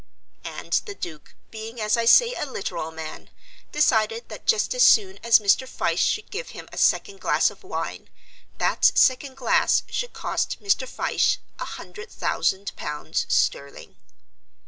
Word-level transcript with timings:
And 0.43 0.73
the 0.87 0.95
Duke, 0.95 1.35
being 1.51 1.79
as 1.79 1.95
I 1.95 2.05
say 2.05 2.33
a 2.33 2.47
literal 2.47 2.89
man, 2.89 3.29
decided 3.71 4.29
that 4.29 4.47
just 4.47 4.73
as 4.73 4.81
soon 4.81 5.19
as 5.23 5.37
Mr. 5.37 5.67
Fyshe 5.67 5.99
should 6.03 6.31
give 6.31 6.49
him 6.57 6.67
a 6.73 6.77
second 6.79 7.19
glass 7.21 7.51
of 7.51 7.63
wine, 7.63 8.09
that 8.57 8.83
second 8.95 9.37
glass 9.37 9.83
should 9.91 10.13
cost 10.13 10.57
Mr. 10.59 10.87
Fyshe 10.87 11.37
a 11.59 11.65
hundred 11.65 12.09
thousand 12.09 12.75
pounds 12.75 13.27
sterling. 13.29 13.95